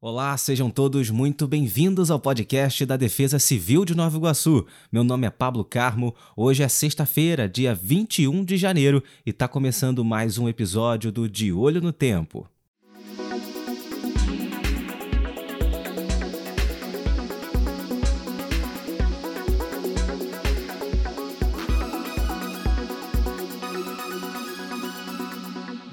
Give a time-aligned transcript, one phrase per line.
[0.00, 4.64] Olá, sejam todos muito bem-vindos ao podcast da Defesa Civil de Nova Iguaçu.
[4.92, 6.14] Meu nome é Pablo Carmo.
[6.36, 11.52] Hoje é sexta-feira, dia 21 de janeiro, e está começando mais um episódio do De
[11.52, 12.48] Olho no Tempo.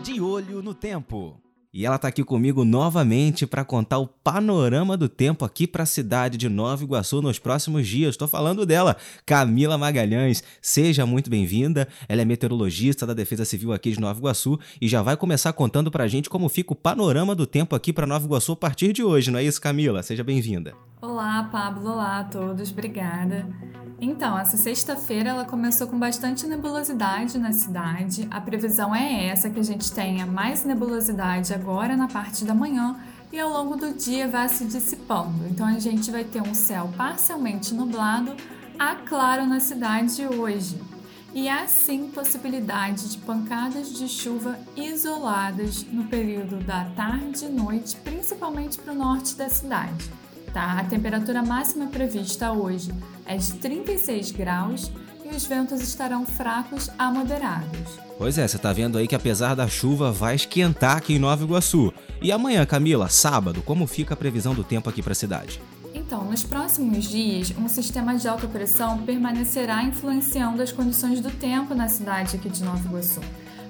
[0.03, 1.45] De Olho no Tempo.
[1.77, 5.85] E ela está aqui comigo novamente para contar o panorama do tempo aqui para a
[5.85, 8.11] cidade de Nova Iguaçu nos próximos dias.
[8.11, 10.41] Estou falando dela, Camila Magalhães.
[10.61, 11.85] Seja muito bem-vinda.
[12.07, 15.91] Ela é meteorologista da Defesa Civil aqui de Nova Iguaçu e já vai começar contando
[15.91, 18.94] para a gente como fica o panorama do tempo aqui para Nova Iguaçu a partir
[18.94, 20.02] de hoje, não é isso, Camila?
[20.02, 20.73] Seja bem-vinda.
[21.08, 21.91] Olá, Pablo.
[21.91, 22.72] Olá a todos.
[22.72, 23.48] Obrigada.
[24.02, 28.28] Então, essa sexta-feira ela começou com bastante nebulosidade na cidade.
[28.31, 33.00] A previsão é essa que a gente tenha mais nebulosidade agora na parte da manhã
[33.31, 35.45] e ao longo do dia vai se dissipando.
[35.48, 38.36] Então a gente vai ter um céu parcialmente nublado
[38.80, 40.81] a claro na cidade hoje.
[41.36, 47.95] E há sim possibilidade de pancadas de chuva isoladas no período da tarde e noite,
[47.97, 50.25] principalmente para o norte da cidade
[50.56, 50.80] tá?
[50.80, 52.94] A temperatura máxima prevista hoje
[53.25, 54.89] é de 36 graus
[55.25, 58.00] e os ventos estarão fracos a moderados.
[58.17, 61.44] Pois é, você tá vendo aí que apesar da chuva vai esquentar aqui em Nova
[61.44, 61.94] Iguaçu.
[62.22, 65.62] E amanhã, Camila, sábado, como fica a previsão do tempo aqui para a cidade?
[65.94, 71.75] Então, nos próximos dias, um sistema de alta pressão permanecerá influenciando as condições do tempo
[71.75, 73.19] na cidade aqui de Nova Iguaçu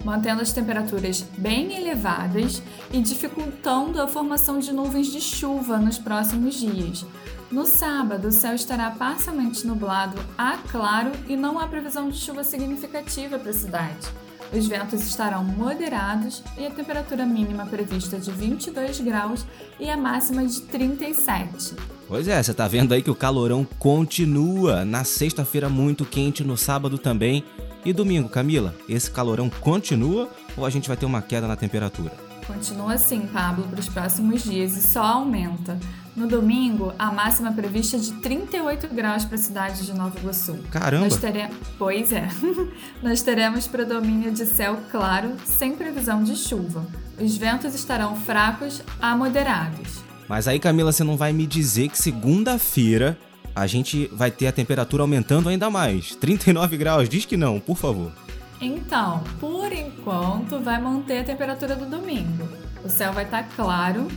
[0.06, 2.62] mantendo as temperaturas bem elevadas
[2.94, 7.04] e dificultando a formação de nuvens de chuva nos próximos dias.
[7.52, 12.44] No sábado, o céu estará parcialmente nublado a claro e não há previsão de chuva
[12.44, 14.08] significativa para a cidade.
[14.54, 19.44] Os ventos estarão moderados e a temperatura mínima prevista de 22 graus
[19.80, 21.74] e a máxima de 37.
[22.08, 24.86] Pois é, você tá vendo aí que o calorão continua.
[24.86, 27.44] Na sexta-feira muito quente, no sábado também.
[27.86, 30.28] E domingo, Camila, esse calorão continua
[30.58, 32.12] ou a gente vai ter uma queda na temperatura?
[32.48, 35.80] Continua assim, Pablo, para os próximos dias e só aumenta.
[36.16, 40.58] No domingo, a máxima prevista é de 38 graus para a cidade de Nova Iguaçu.
[40.72, 41.04] Caramba!
[41.04, 41.48] Nós tere...
[41.78, 42.28] Pois é.
[43.04, 46.88] Nós teremos predomínio de céu claro, sem previsão de chuva.
[47.20, 50.04] Os ventos estarão fracos a moderados.
[50.28, 53.16] Mas aí, Camila, você não vai me dizer que segunda-feira
[53.56, 56.14] a gente vai ter a temperatura aumentando ainda mais.
[56.16, 58.12] 39 graus, diz que não, por favor.
[58.60, 62.48] Então, por enquanto, vai manter a temperatura do domingo.
[62.84, 64.08] O céu vai estar tá claro,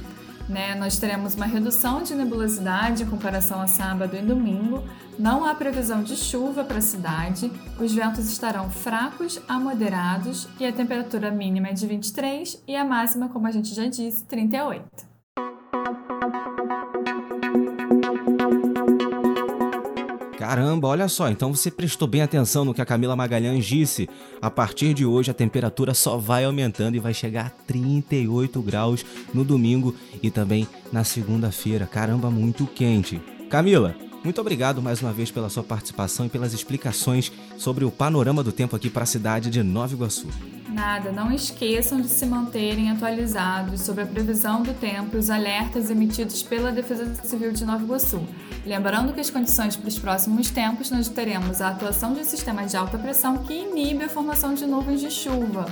[0.49, 0.75] né?
[0.75, 4.83] Nós teremos uma redução de nebulosidade em comparação a sábado e domingo.
[5.19, 7.51] Não há previsão de chuva para a cidade.
[7.79, 12.85] Os ventos estarão fracos a moderados e a temperatura mínima é de 23 e a
[12.85, 15.18] máxima, como a gente já disse, 38.
[20.39, 24.09] Caramba, olha só, então você prestou bem atenção no que a Camila Magalhães disse.
[24.41, 29.05] A partir de hoje a temperatura só vai aumentando e vai chegar a 38 graus
[29.35, 31.89] no domingo e também na segunda-feira.
[31.89, 33.21] Caramba, muito quente.
[33.51, 38.45] Camila, muito obrigado mais uma vez pela sua participação e pelas explicações sobre o panorama
[38.45, 40.29] do tempo aqui para a cidade de Nova Iguaçu.
[40.79, 45.91] Nada, não esqueçam de se manterem atualizados sobre a previsão do tempo e os alertas
[45.91, 48.25] emitidos pela Defesa Civil de Nova Iguaçu.
[48.65, 52.65] Lembrando que as condições para os próximos tempos nós teremos a atuação de um sistema
[52.65, 55.67] de alta pressão que inibe a formação de nuvens de chuva.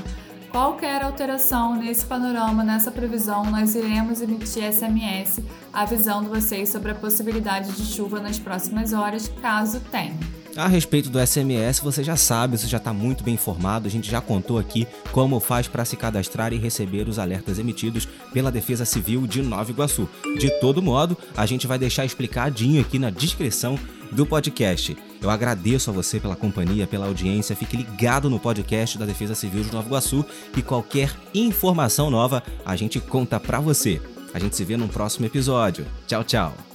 [0.50, 5.38] Qualquer alteração nesse panorama, nessa previsão, nós iremos emitir SMS
[5.72, 10.35] avisando vocês sobre a possibilidade de chuva nas próximas horas, caso tenha.
[10.56, 13.86] A respeito do SMS, você já sabe, você já está muito bem informado.
[13.86, 18.08] A gente já contou aqui como faz para se cadastrar e receber os alertas emitidos
[18.32, 20.08] pela Defesa Civil de Nova Iguaçu.
[20.38, 23.78] De todo modo, a gente vai deixar explicadinho aqui na descrição
[24.10, 24.96] do podcast.
[25.20, 27.56] Eu agradeço a você pela companhia, pela audiência.
[27.56, 30.24] Fique ligado no podcast da Defesa Civil de Nova Iguaçu
[30.56, 34.00] e qualquer informação nova a gente conta para você.
[34.32, 35.86] A gente se vê num próximo episódio.
[36.06, 36.65] Tchau, tchau.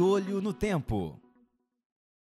[0.00, 1.27] Olho no tempo.